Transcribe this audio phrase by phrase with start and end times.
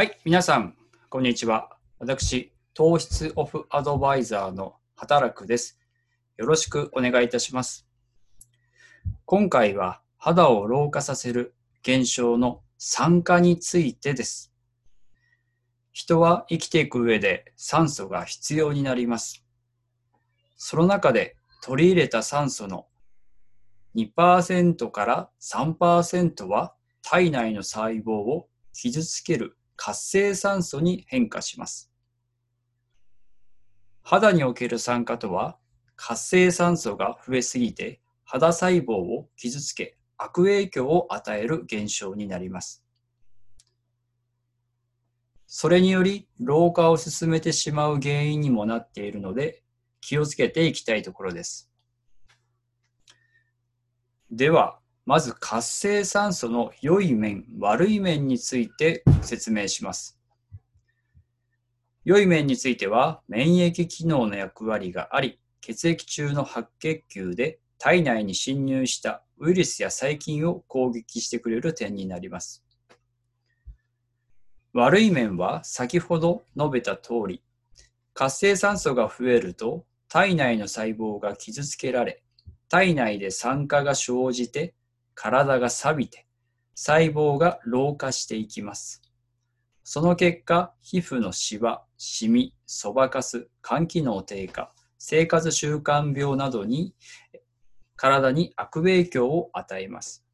[0.00, 0.74] はい、皆さん、
[1.10, 1.76] こんにちは。
[1.98, 5.78] 私、糖質オフアドバイザーの働くです。
[6.38, 7.86] よろしくお願いいたします。
[9.26, 14.54] 今回は肌を老化させる現象の酸化についてです。
[15.92, 19.44] 人は生きていく上で酸素が必要になります。
[20.56, 22.86] その中で取り入れた酸素の
[23.96, 26.72] 2%から3%は
[27.02, 31.90] 体内の細胞を傷つける活性酸素に変化します。
[34.02, 35.56] 肌における酸化とは
[35.96, 42.84] 活性酸素が増えすぎて肌細胞を傷つけ悪影響を与える現象になります。
[45.46, 49.62] それにより老化を進めてしまう原因にもなっているので
[50.02, 51.70] 気をつけていきたいところです。
[54.30, 54.78] では、
[55.10, 60.16] まず活性酸素の良い面、悪い面について説明します。
[62.04, 72.64] 良い面については、免疫機能の役割があり、血液中の白血球で体内に侵入したウイルスや細菌を攻撃してくれる点になります。
[74.72, 77.42] 悪い面は先ほど述べた通り、
[78.14, 82.22] 活性酸素が増えると体内の細胞が傷つけられ、
[82.68, 84.72] 体内で酸化が生じて
[85.14, 86.26] 体が錆びて
[86.74, 89.02] 細胞が老化していきます。
[89.84, 96.94] その結果、皮膚のシワ、シミ、そばかす、肝機能低下、生活習慣病などに
[97.96, 100.24] 体に悪影響を与えます。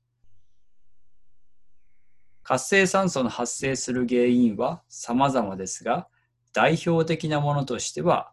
[2.44, 6.06] 活性酸素の発生する原因は様々ですが、
[6.52, 8.30] 代表的なものとしては、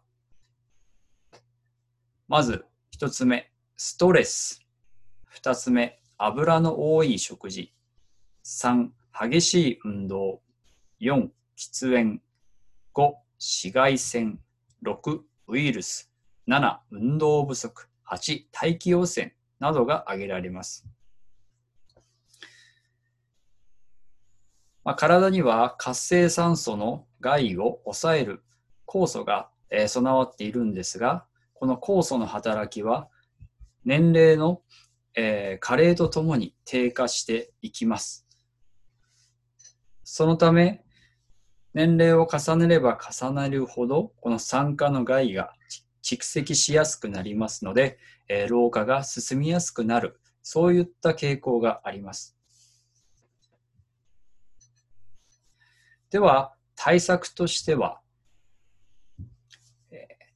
[2.28, 4.60] まず一つ目、ストレス。
[5.24, 7.72] 二つ目、油の多い食事。
[8.44, 8.88] 3、
[9.28, 10.40] 激しい運動。
[11.00, 12.20] 4、喫煙。
[12.94, 14.38] 5、紫外線。
[14.84, 16.10] 6、ウイルス。
[16.46, 17.88] 7、運動不足。
[18.08, 20.86] 8、大気汚染などが挙げられます。
[24.84, 28.44] まあ、体には活性酸素の害を抑える
[28.86, 33.08] 酵素が、えー備わっているんですが、この酵素の働きは
[33.84, 34.60] 年齢の、
[35.16, 38.26] えー加齢とともに低下していきます。
[40.02, 40.84] そのため、
[41.72, 45.52] 年齢を重ねれば重ねるほど、この酸化の害が
[46.02, 47.98] 蓄積しやすくなりますので、
[48.28, 52.36] えー老化が進みやすくなる、そういった傾向があります。
[56.10, 58.00] では、対策としては、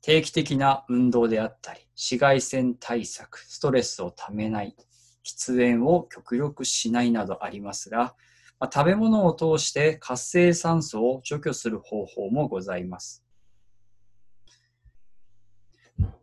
[0.01, 4.77] 定期的な運動であったり、紫外線対策、ストレスをためない、
[5.25, 8.15] 喫煙を極力しないなどありますが、
[8.61, 13.25] まあ食べ物を通して活性酸素を除去する方法もございます。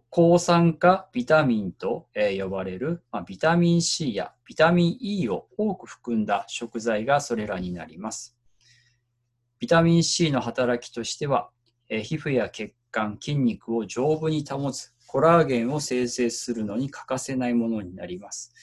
[0.10, 8.38] 抗酸化ビタミンと呼ばれる、まあビタミン C やビタミン E を多く含んだ食材がそれらになります。
[9.60, 11.50] ビタミン C の働きとしては、
[11.90, 18.54] 皮膚や血管、筋肉を丈夫に保つコラーゲンを生成するのに欠かせないものになります。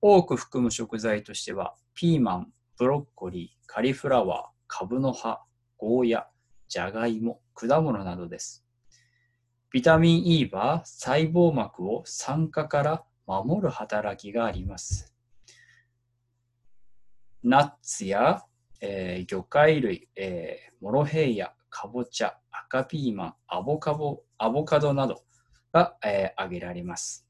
[0.00, 5.42] 多く含む食材としては、ピーマン、ブロッコリー、カリフラワー、カブの葉、
[5.76, 6.28] ゴーヤ、
[6.68, 8.64] ジャガイモ、果物などです。
[9.70, 15.14] ビタミン E は細胞膜を酸化から守る働きがあります。
[17.42, 18.44] ナッツや、
[18.80, 25.24] えー魚介類、えーモロヘイヤ、かぼちゃ、赤ピーマン、アボカドアボカドなど
[25.72, 27.26] が、えー挙げられます。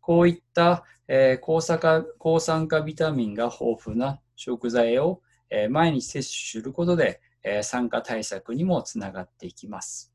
[0.00, 10.12] こういった、えー抗酸化抗酸化ビタミンが豊富な食材を、えー毎日摂取することで、えー酸化対策にもつながっていきます。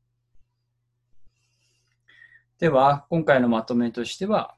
[2.58, 4.56] では、今回のまとめとしては、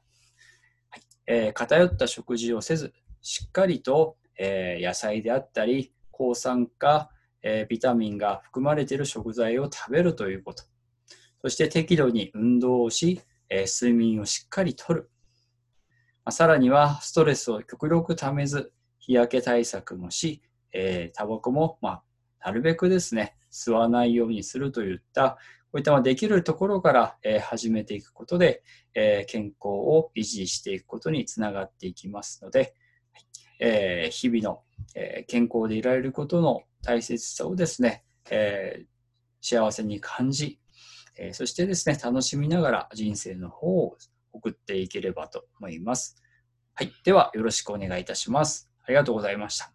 [1.27, 7.09] えー偏った食事をせず、しっかりと、えー野菜であったり、抗酸化、
[7.41, 10.63] えービタミンが含まれている食材を食べるということ。
[11.45, 15.11] そして適度に運動をし、え睡眠をしっかりとる。
[16.23, 20.41] まさらには、ストレスを極力ためず、日焼け対策もし、
[20.73, 22.03] えータバコも、まあ、
[22.47, 25.37] なるべくですね、吸わないようにするといった、
[25.71, 28.63] こういったまできるところから、え始めていくことで、
[28.95, 32.73] え健康を維持していくことにつながっていきますので、
[33.59, 34.63] えー日々の、
[34.95, 38.85] え健康でいられることの大切さをですね、えー
[39.47, 40.59] 幸せに感じ、
[41.17, 43.97] えーそしてですね、楽しみながら人生の方を
[44.33, 46.21] 送っていければと思います。
[46.73, 46.91] はい。
[47.03, 48.69] では、よろしくお願いいたします。
[48.83, 49.74] ありがとうございました。